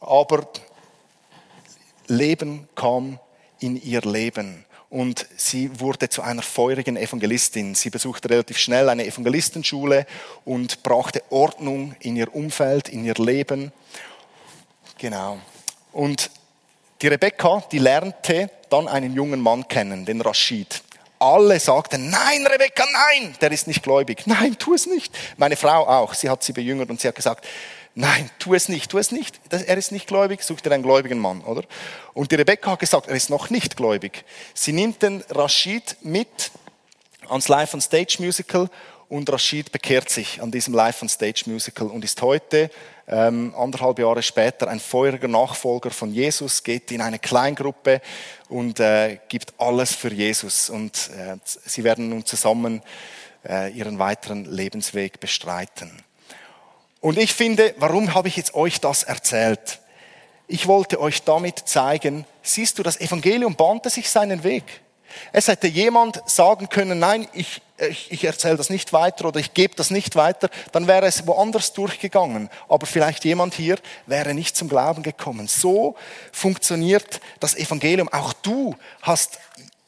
[0.02, 0.46] aber
[2.08, 3.18] Leben kam
[3.60, 4.66] in ihr Leben.
[4.90, 7.76] Und sie wurde zu einer feurigen Evangelistin.
[7.76, 10.08] Sie besuchte relativ schnell eine Evangelistenschule
[10.46, 13.72] und brachte Ordnung in ihr Umfeld, in ihr Leben.
[14.98, 15.40] Genau.
[15.92, 16.32] Und
[17.02, 20.82] die Rebecca, die lernte dann einen jungen Mann kennen, den Rashid.
[21.20, 24.26] Alle sagten, nein, Rebecca, nein, der ist nicht gläubig.
[24.26, 25.14] Nein, tu es nicht.
[25.38, 27.46] Meine Frau auch, sie hat sie bejüngert und sie hat gesagt,
[27.96, 29.40] nein, tu es nicht, tu es nicht.
[29.50, 31.64] Er ist nicht gläubig, such dir einen gläubigen Mann, oder?
[32.14, 34.24] Und die Rebecca hat gesagt, er ist noch nicht gläubig.
[34.54, 36.52] Sie nimmt den Rashid mit
[37.28, 38.70] ans Live on Stage Musical
[39.10, 42.70] und Rashid bekehrt sich an diesem Live on Stage Musical und ist heute
[43.08, 48.02] ähm, anderthalb Jahre später ein feuriger Nachfolger von Jesus, geht in eine Kleingruppe
[48.50, 50.70] und äh, gibt alles für Jesus.
[50.70, 52.84] Und äh, sie werden nun zusammen
[53.48, 55.92] äh, ihren weiteren Lebensweg bestreiten.
[57.02, 59.80] Und ich finde, warum habe ich jetzt euch das erzählt?
[60.48, 64.64] Ich wollte euch damit zeigen, siehst du, das Evangelium bahnte sich seinen Weg.
[65.32, 69.54] Es hätte jemand sagen können, nein, ich, ich, ich erzähle das nicht weiter oder ich
[69.54, 72.50] gebe das nicht weiter, dann wäre es woanders durchgegangen.
[72.68, 75.48] Aber vielleicht jemand hier wäre nicht zum Glauben gekommen.
[75.48, 75.96] So
[76.32, 78.10] funktioniert das Evangelium.
[78.10, 79.40] Auch du hast,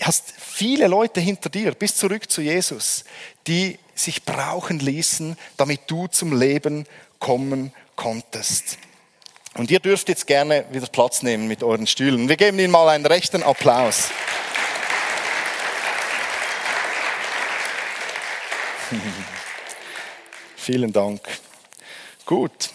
[0.02, 3.04] hast viele Leute hinter dir, bis zurück zu Jesus,
[3.48, 6.86] die sich brauchen ließen, damit du zum Leben
[7.20, 8.78] kommen konntest.
[9.56, 12.30] Und ihr dürft jetzt gerne wieder Platz nehmen mit euren Stühlen.
[12.30, 14.10] Wir geben Ihnen mal einen rechten Applaus.
[20.56, 21.22] Vielen Dank.
[22.26, 22.70] Gut.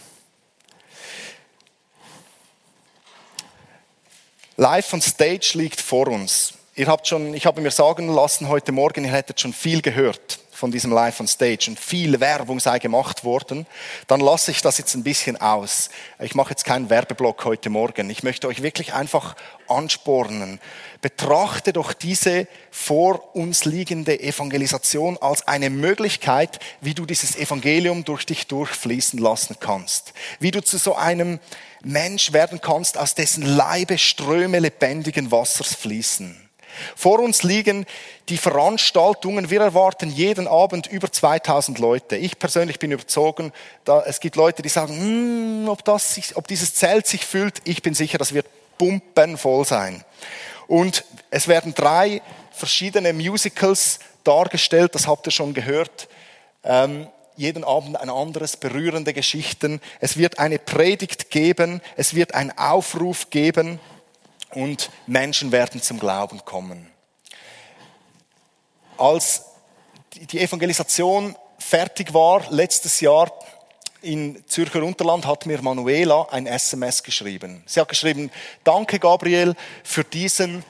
[4.57, 6.55] Live on Stage liegt vor uns.
[6.75, 10.41] Ihr habt schon, ich habe mir sagen lassen heute Morgen, ihr hättet schon viel gehört
[10.57, 13.66] von diesem Live on Stage und viel Werbung sei gemacht worden,
[14.07, 15.90] dann lasse ich das jetzt ein bisschen aus.
[16.19, 18.09] Ich mache jetzt keinen Werbeblock heute Morgen.
[18.09, 19.37] Ich möchte euch wirklich einfach
[19.69, 20.59] anspornen.
[21.03, 28.25] Betrachte doch diese vor uns liegende Evangelisation als eine Möglichkeit, wie du dieses Evangelium durch
[28.25, 30.14] dich durchfließen lassen kannst.
[30.40, 31.38] Wie du zu so einem
[31.85, 36.46] Mensch werden kannst, aus dessen Leibe Ströme lebendigen Wassers fließen.
[36.95, 37.87] Vor uns liegen
[38.29, 39.51] die Veranstaltungen.
[39.51, 42.17] Wir erwarten jeden Abend über 2000 Leute.
[42.17, 43.53] Ich persönlich bin überzogen,
[43.85, 47.61] da, es gibt Leute, die sagen, hm, ob, das sich, ob dieses Zelt sich füllt.
[47.65, 48.47] Ich bin sicher, das wird
[48.79, 50.05] pumpenvoll sein.
[50.67, 56.09] Und es werden drei verschiedene Musicals dargestellt, das habt ihr schon gehört.
[56.65, 59.81] Ähm, jeden Abend ein anderes, berührende Geschichten.
[60.01, 63.79] Es wird eine Predigt geben, es wird einen Aufruf geben
[64.55, 66.91] und Menschen werden zum Glauben kommen.
[68.97, 69.45] Als
[70.15, 73.31] die Evangelisation fertig war, letztes Jahr
[74.03, 77.63] in Zürcher Unterland, hat mir Manuela ein SMS geschrieben.
[77.67, 78.31] Sie hat geschrieben,
[78.63, 80.65] danke Gabriel für diesen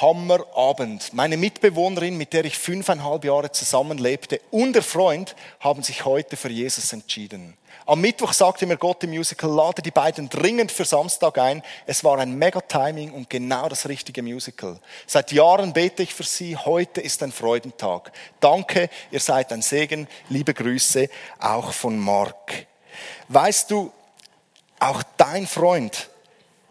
[0.00, 1.12] Hammerabend.
[1.12, 6.50] Meine Mitbewohnerin, mit der ich fünfeinhalb Jahre zusammenlebte, und der Freund haben sich heute für
[6.50, 7.56] Jesus entschieden.
[7.90, 11.60] Am Mittwoch sagte mir Gott im Musical, lade die beiden dringend für Samstag ein.
[11.86, 14.78] Es war ein mega Timing und genau das richtige Musical.
[15.08, 16.56] Seit Jahren bete ich für sie.
[16.56, 18.12] Heute ist ein Freudentag.
[18.38, 20.06] Danke, ihr seid ein Segen.
[20.28, 21.08] Liebe Grüße
[21.40, 22.68] auch von Mark.
[23.26, 23.92] Weißt du,
[24.78, 26.10] auch dein Freund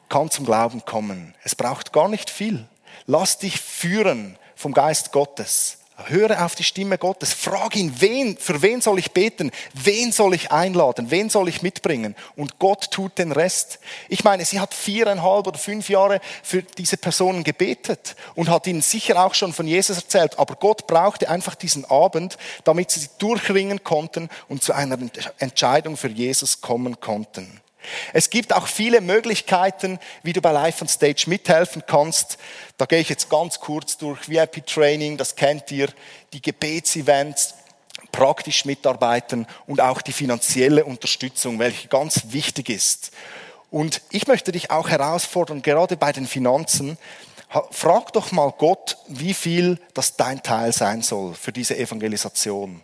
[0.07, 1.35] kann zum Glauben kommen.
[1.43, 2.65] Es braucht gar nicht viel.
[3.07, 5.78] Lass dich führen vom Geist Gottes.
[6.05, 7.33] Höre auf die Stimme Gottes.
[7.33, 9.51] Frag ihn, wen, für wen soll ich beten?
[9.73, 11.11] Wen soll ich einladen?
[11.11, 12.15] Wen soll ich mitbringen?
[12.35, 13.79] Und Gott tut den Rest.
[14.07, 18.81] Ich meine, sie hat viereinhalb oder fünf Jahre für diese Personen gebetet und hat ihnen
[18.81, 20.39] sicher auch schon von Jesus erzählt.
[20.39, 24.97] Aber Gott brauchte einfach diesen Abend, damit sie durchringen konnten und zu einer
[25.37, 27.61] Entscheidung für Jesus kommen konnten.
[28.13, 32.37] Es gibt auch viele Möglichkeiten, wie du bei Live on Stage mithelfen kannst.
[32.77, 34.29] Da gehe ich jetzt ganz kurz durch.
[34.29, 35.89] VIP-Training, das kennt ihr,
[36.33, 37.55] die Gebetsevents,
[38.11, 43.11] praktisch mitarbeiten und auch die finanzielle Unterstützung, welche ganz wichtig ist.
[43.71, 46.97] Und ich möchte dich auch herausfordern, gerade bei den Finanzen,
[47.71, 52.81] frag doch mal Gott, wie viel das dein Teil sein soll für diese Evangelisation.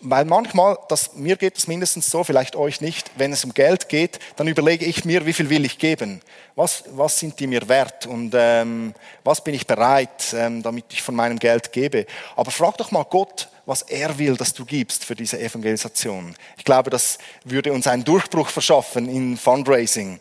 [0.00, 3.88] Weil manchmal, das, mir geht es mindestens so, vielleicht euch nicht, wenn es um Geld
[3.88, 6.20] geht, dann überlege ich mir, wie viel will ich geben?
[6.54, 8.06] Was, was sind die mir wert?
[8.06, 12.06] Und ähm, was bin ich bereit, ähm, damit ich von meinem Geld gebe?
[12.36, 16.36] Aber frag doch mal Gott, was er will, dass du gibst für diese Evangelisation.
[16.56, 20.20] Ich glaube, das würde uns einen Durchbruch verschaffen in Fundraising,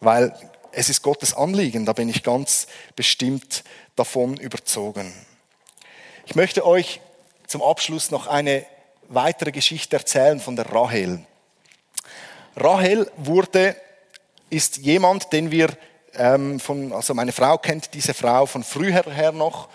[0.00, 0.34] weil
[0.72, 3.64] es ist Gottes Anliegen, da bin ich ganz bestimmt
[3.96, 5.12] davon überzogen.
[6.24, 7.00] Ich möchte euch
[7.52, 8.64] zum Abschluss noch eine
[9.08, 11.20] weitere Geschichte erzählen von der Rahel.
[12.56, 13.76] Rahel wurde,
[14.48, 15.68] ist jemand, den wir
[16.14, 19.68] ähm, von, also meine Frau kennt diese Frau von früher her noch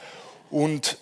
[0.49, 0.97] und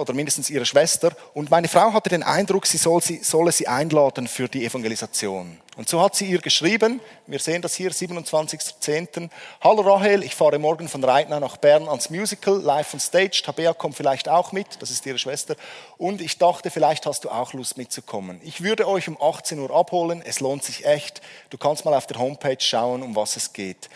[0.00, 1.12] oder mindestens ihre Schwester.
[1.34, 5.58] Und meine Frau hatte den Eindruck, sie, soll, sie solle sie einladen für die Evangelisation.
[5.76, 9.30] Und so hat sie ihr geschrieben, wir sehen das hier, 27.10.
[9.62, 13.42] Hallo Rahel, ich fahre morgen von Reitner nach Bern ans Musical, live on stage.
[13.44, 15.56] Tabea kommt vielleicht auch mit, das ist ihre Schwester.
[15.96, 18.40] Und ich dachte, vielleicht hast du auch Lust mitzukommen.
[18.44, 21.22] Ich würde euch um 18 Uhr abholen, es lohnt sich echt.
[21.48, 23.88] Du kannst mal auf der Homepage schauen, um was es geht.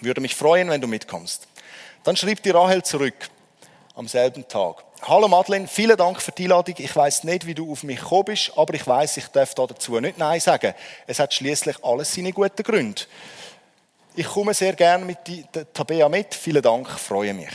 [0.00, 1.48] Würde mich freuen, wenn du mitkommst.
[2.04, 3.14] Dann schrieb die Rahel zurück
[3.96, 4.84] am selben Tag.
[5.02, 6.74] Hallo Madeleine, vielen Dank für die Einladung.
[6.78, 10.00] Ich weiß nicht, wie du auf mich gekommen bist, aber ich weiß, ich darf dazu
[10.00, 10.74] nicht Nein sagen.
[11.06, 13.02] Es hat schließlich alles seine guten Gründe.
[14.16, 15.18] Ich komme sehr gerne mit
[15.74, 16.34] Tabea mit.
[16.34, 17.50] Vielen Dank, freue mich.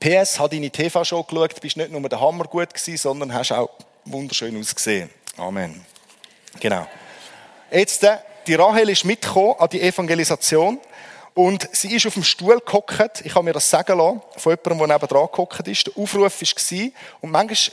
[0.00, 3.70] PS, hat deine TV-Show geschaut, bist nicht nur der Hammer gut gewesen, sondern hast auch
[4.04, 5.10] wunderschön ausgesehen.
[5.36, 5.84] Amen.
[6.58, 6.86] Genau.
[7.70, 10.80] Jetzt, äh, die Rahel ist mitgekommen an die Evangelisation.
[11.34, 13.22] Und sie ist auf dem Stuhl gehockt.
[13.24, 15.86] Ich habe mir das sagen lassen, von jemandem, der neben dran gehockt ist.
[15.86, 17.72] Der Aufruf war, und manchmal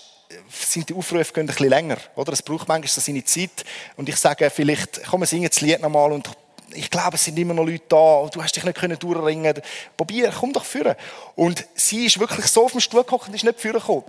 [0.50, 2.34] sind die Aufrufe gehen ein bisschen länger, oder?
[2.34, 3.64] Es braucht manchmal seine Zeit.
[3.96, 6.30] Und ich sage vielleicht, komm, wir singen das Lied nochmal und
[6.74, 9.62] ich glaube, es sind immer noch Leute da, du hast dich nicht können durchringen
[9.96, 10.96] Probier, komm doch führen.
[11.36, 14.04] Und sie ist wirklich so auf dem Stuhl gehockt und ist nicht führen gekommen.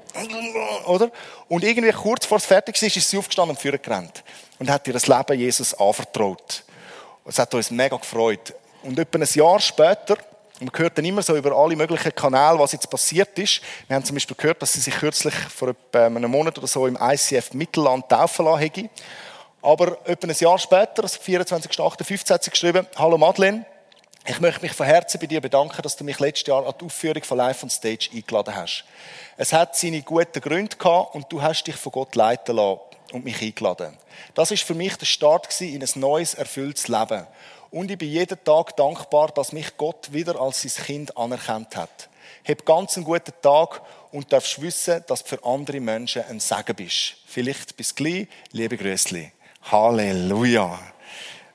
[0.86, 1.10] Oder?
[1.48, 4.24] Und irgendwie kurz vor es fertig ist, ist sie aufgestanden und führen gerannt.
[4.58, 6.64] Und hat ihr das Leben Jesus anvertraut.
[7.26, 8.54] Es hat uns mega gefreut.
[8.86, 10.16] Und etwa ein Jahr später,
[10.60, 13.60] man hört dann immer so über alle möglichen Kanäle, was jetzt passiert ist.
[13.88, 16.86] Wir haben zum Beispiel gehört, dass sie sich kürzlich vor etwa einem Monat oder so
[16.86, 18.90] im ICF Mittelland taufen lassen haben.
[19.60, 23.66] Aber etwa ein Jahr später, also 24.08.15, hat sie geschrieben, Hallo Madeleine,
[24.24, 26.84] ich möchte mich von Herzen bei dir bedanken, dass du mich letztes Jahr an die
[26.84, 28.84] Aufführung von Live on Stage eingeladen hast.
[29.36, 32.80] Es hat seine guten Gründe gehabt und du hast dich von Gott leiten lassen
[33.12, 33.96] und mich eingeladen.
[34.34, 37.26] Das ist für mich der Start in ein neues, erfülltes Leben.
[37.76, 42.08] Und ich bin jeden Tag dankbar, dass mich Gott wieder als sein Kind anerkannt hat.
[42.48, 46.74] Hab ganz einen guten Tag und darfst wissen, dass du für andere Menschen ein Segen
[46.74, 47.16] bist.
[47.26, 49.30] Vielleicht bis gleich, liebe Grüßli.
[49.70, 50.78] Halleluja.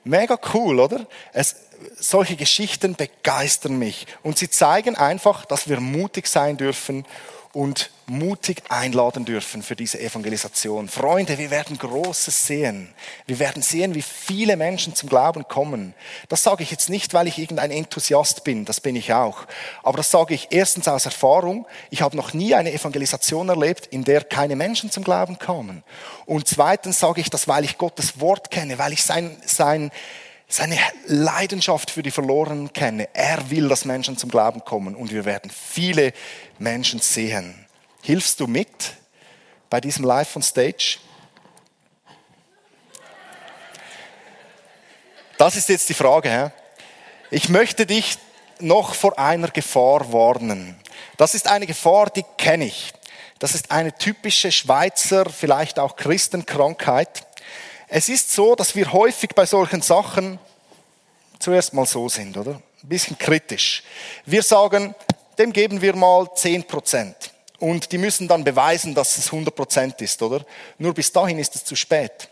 [0.04, 1.04] Mega cool, oder?
[1.32, 1.56] Es,
[1.98, 7.04] solche Geschichten begeistern mich und sie zeigen einfach, dass wir mutig sein dürfen
[7.52, 10.88] und mutig einladen dürfen für diese Evangelisation.
[10.88, 12.88] Freunde, wir werden Großes sehen.
[13.26, 15.94] Wir werden sehen, wie viele Menschen zum Glauben kommen.
[16.28, 19.46] Das sage ich jetzt nicht, weil ich irgendein Enthusiast bin, das bin ich auch.
[19.82, 21.66] Aber das sage ich erstens aus Erfahrung.
[21.90, 25.82] Ich habe noch nie eine Evangelisation erlebt, in der keine Menschen zum Glauben kamen.
[26.24, 29.90] Und zweitens sage ich das, weil ich Gottes Wort kenne, weil ich sein, sein,
[30.52, 33.08] seine Leidenschaft für die Verlorenen kenne.
[33.14, 36.12] Er will, dass Menschen zum Glauben kommen und wir werden viele
[36.58, 37.66] Menschen sehen.
[38.02, 38.94] Hilfst du mit
[39.70, 40.98] bei diesem Live on Stage?
[45.38, 46.52] Das ist jetzt die Frage.
[47.30, 48.18] Ich möchte dich
[48.60, 50.76] noch vor einer Gefahr warnen.
[51.16, 52.92] Das ist eine Gefahr, die kenne ich.
[53.38, 57.26] Das ist eine typische Schweizer, vielleicht auch Christenkrankheit.
[57.94, 60.38] Es ist so, dass wir häufig bei solchen Sachen
[61.38, 62.52] zuerst mal so sind, oder?
[62.52, 63.82] Ein bisschen kritisch.
[64.24, 64.94] Wir sagen,
[65.36, 67.14] dem geben wir mal 10 Prozent.
[67.58, 70.42] Und die müssen dann beweisen, dass es 100 Prozent ist, oder?
[70.78, 72.30] Nur bis dahin ist es zu spät.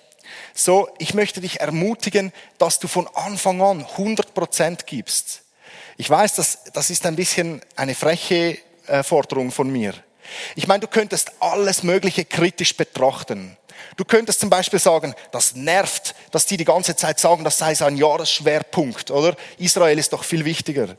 [0.55, 5.43] So, ich möchte dich ermutigen, dass du von Anfang an 100 Prozent gibst.
[5.99, 9.93] Ich weiß, das, das ist ein bisschen eine freche äh, Forderung von mir.
[10.55, 13.59] Ich meine, du könntest alles Mögliche kritisch betrachten.
[13.97, 17.75] Du könntest zum Beispiel sagen, das nervt, dass die die ganze Zeit sagen, das sei
[17.75, 19.37] so ein Jahresschwerpunkt, oder?
[19.59, 20.97] Israel ist doch viel wichtiger.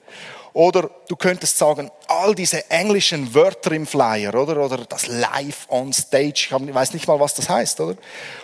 [0.53, 4.57] Oder du könntest sagen, all diese englischen Wörter im Flyer, oder?
[4.57, 7.97] Oder das Live on Stage, ich weiß nicht mal, was das heißt, oder?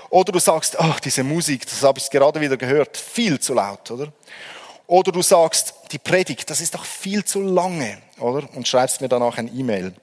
[0.09, 3.91] Oder du sagst, ach, diese Musik, das habe ich gerade wieder gehört, viel zu laut,
[3.91, 4.13] oder?
[4.87, 8.47] Oder du sagst, die Predigt, das ist doch viel zu lange, oder?
[8.55, 9.93] Und schreibst mir danach ein E-Mail.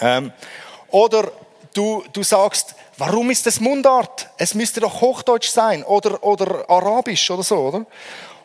[0.00, 0.32] Ähm,
[0.90, 1.30] oder
[1.74, 4.28] du, du sagst, warum ist es Mundart?
[4.36, 7.86] Es müsste doch Hochdeutsch sein oder, oder Arabisch oder so, oder?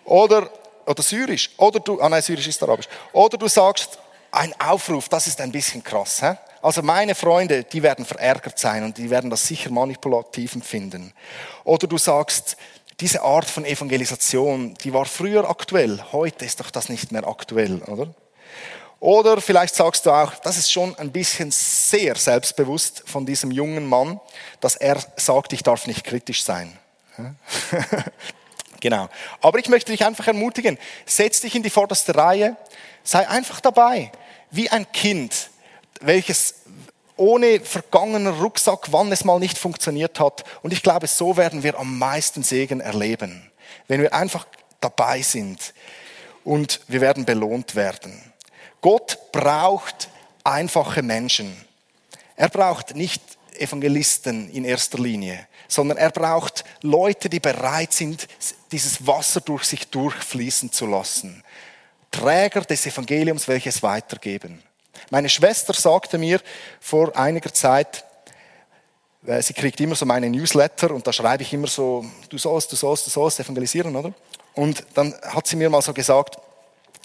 [0.05, 0.49] Oder,
[0.85, 1.49] oder Syrisch.
[1.57, 2.87] Oder du, ah nein, Syrisch ist Arabisch.
[3.13, 3.97] Oder du sagst,
[4.31, 6.21] ein Aufruf, das ist ein bisschen krass.
[6.21, 6.35] Hä?
[6.61, 11.13] Also meine Freunde, die werden verärgert sein und die werden das sicher manipulativ empfinden.
[11.63, 12.57] Oder du sagst,
[12.99, 17.81] diese Art von Evangelisation, die war früher aktuell, heute ist doch das nicht mehr aktuell,
[17.83, 18.07] oder?
[18.99, 23.87] Oder vielleicht sagst du auch, das ist schon ein bisschen sehr selbstbewusst von diesem jungen
[23.87, 24.19] Mann,
[24.61, 26.77] dass er sagt, ich darf nicht kritisch sein.
[28.79, 29.09] genau.
[29.41, 32.57] Aber ich möchte dich einfach ermutigen, setz dich in die vorderste Reihe,
[33.03, 34.11] sei einfach dabei,
[34.49, 35.49] wie ein Kind,
[36.01, 36.55] welches
[37.17, 40.43] ohne vergangener Rucksack, wann es mal nicht funktioniert hat.
[40.63, 43.51] Und ich glaube, so werden wir am meisten Segen erleben,
[43.87, 44.45] wenn wir einfach
[44.81, 45.73] dabei sind
[46.43, 48.33] und wir werden belohnt werden.
[48.85, 50.09] Gott braucht
[50.43, 51.57] einfache Menschen.
[52.35, 53.19] Er braucht nicht
[53.57, 58.27] Evangelisten in erster Linie, sondern er braucht Leute, die bereit sind,
[58.71, 61.43] dieses Wasser durch sich durchfließen zu lassen.
[62.11, 64.61] Träger des Evangeliums, welches weitergeben.
[65.09, 66.39] Meine Schwester sagte mir
[66.79, 68.05] vor einiger Zeit,
[69.25, 72.71] äh, sie kriegt immer so meine Newsletter und da schreibe ich immer so, du sollst,
[72.71, 74.13] du sollst, du sollst evangelisieren, oder?
[74.53, 76.37] Und dann hat sie mir mal so gesagt,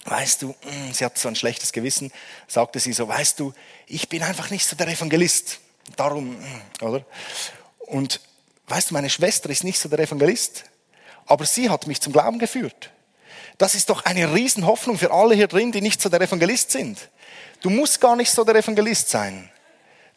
[0.05, 2.11] weißt du, mm, sie hat so ein schlechtes Gewissen,
[2.47, 3.53] sagte sie so, weißt du,
[3.87, 5.59] ich bin einfach nicht so der Evangelist.
[5.95, 7.05] Darum, mm, oder?
[7.79, 8.21] Und
[8.67, 10.63] weißt du, meine Schwester ist nicht so der Evangelist,
[11.25, 12.91] aber sie hat mich zum Glauben geführt.
[13.57, 17.09] Das ist doch eine Riesenhoffnung für alle hier drin, die nicht so der Evangelist sind.
[17.61, 19.49] Du musst gar nicht so der Evangelist sein.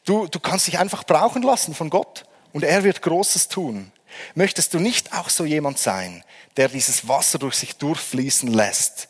[0.05, 3.93] Du, du kannst dich einfach brauchen lassen von Gott und er wird Großes tun.
[4.35, 6.25] Möchtest du nicht auch so jemand sein,
[6.57, 9.09] der dieses Wasser durch sich durchfließen lässt?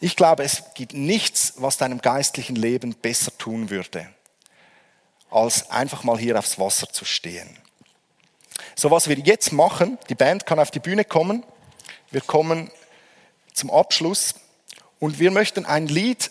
[0.00, 4.08] Ich glaube, es gibt nichts, was deinem geistlichen Leben besser tun würde,
[5.30, 7.58] als einfach mal hier aufs Wasser zu stehen.
[8.74, 11.44] So was wir jetzt machen, die Band kann auf die Bühne kommen.
[12.10, 12.70] Wir kommen
[13.54, 14.34] zum Abschluss.
[14.98, 16.30] Und wir möchten ein Lied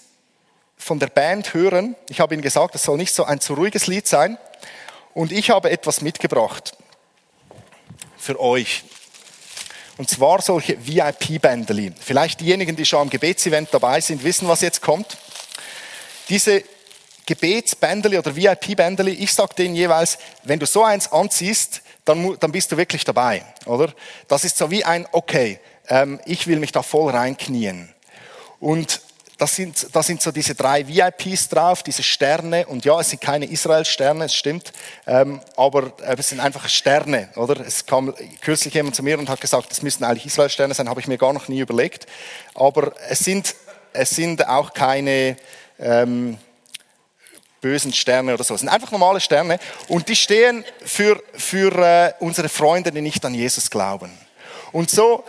[0.78, 1.96] von der Band hören.
[2.10, 4.38] Ich habe Ihnen gesagt, es soll nicht so ein zu ruhiges Lied sein.
[5.14, 6.76] Und ich habe etwas mitgebracht
[8.18, 8.84] für euch.
[9.98, 11.94] Und zwar solche VIP-Bändeli.
[12.00, 15.18] Vielleicht diejenigen, die schon am Gebetsevent dabei sind, wissen, was jetzt kommt.
[16.28, 16.64] Diese
[17.26, 22.72] Gebetsbändeli oder VIP-Bändeli, ich sage denen jeweils, wenn du so eins anziehst, dann, dann bist
[22.72, 23.92] du wirklich dabei, oder?
[24.28, 27.94] Das ist so wie ein, okay, ähm, ich will mich da voll reinknien.
[28.60, 29.02] Und
[29.38, 32.66] das sind, das sind so diese drei VIPs drauf, diese Sterne.
[32.68, 34.72] Und ja, es sind keine Israel-Sterne, es stimmt.
[35.06, 37.60] Ähm, aber äh, es sind einfach Sterne, oder?
[37.60, 41.02] Es kam kürzlich jemand zu mir und hat gesagt, das müssten eigentlich Israel-Sterne sein, habe
[41.02, 42.08] ich mir gar noch nie überlegt.
[42.54, 43.56] Aber es sind,
[43.92, 45.36] es sind auch keine
[45.80, 46.38] ähm,
[47.60, 48.54] bösen Sterne oder so.
[48.54, 49.60] Es sind einfach normale Sterne.
[49.90, 54.12] Und die stehen für, für äh, unsere Freunde, die nicht an Jesus glauben.
[54.72, 55.24] Und so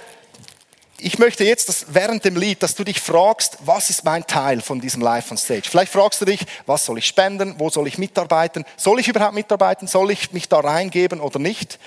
[0.99, 4.61] ich möchte jetzt, dass während dem Lied, dass du dich fragst, was ist mein Teil
[4.61, 5.69] von diesem Live on Stage?
[5.69, 7.57] Vielleicht fragst du dich, was soll ich spenden?
[7.59, 8.65] Wo soll ich mitarbeiten?
[8.77, 9.89] Soll ich überhaupt mitarbeiten?
[9.89, 11.79] Soll ich mich da reingeben oder nicht?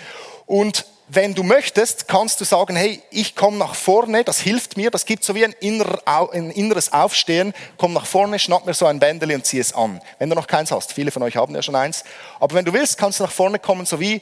[0.45, 4.91] Und wenn du möchtest, kannst du sagen, hey, ich komme nach vorne, das hilft mir,
[4.91, 8.85] das gibt so wie ein, inner, ein inneres Aufstehen, komm nach vorne, schnapp mir so
[8.85, 9.99] ein Bändeli und zieh es an.
[10.19, 12.03] Wenn du noch keins hast, viele von euch haben ja schon eins,
[12.39, 14.21] aber wenn du willst, kannst du nach vorne kommen, so wie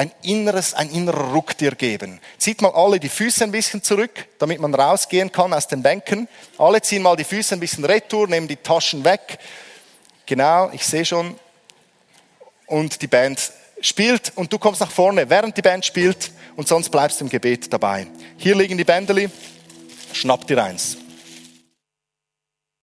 [0.00, 2.20] ein inneres, ein innerer Ruck dir geben.
[2.38, 6.26] Zieht mal alle die Füße ein bisschen zurück, damit man rausgehen kann aus den Bänken.
[6.56, 9.38] Alle ziehen mal die Füße ein bisschen retour, nehmen die Taschen weg.
[10.24, 11.38] Genau, ich sehe schon.
[12.64, 16.88] Und die Band spielt und du kommst nach vorne, während die Band spielt und sonst
[16.88, 18.06] bleibst du im Gebet dabei.
[18.38, 19.28] Hier liegen die Bändeli,
[20.14, 20.96] schnapp dir eins.